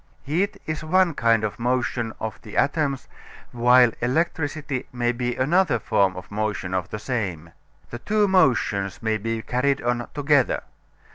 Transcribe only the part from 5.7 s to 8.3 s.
form of motion of the same. The two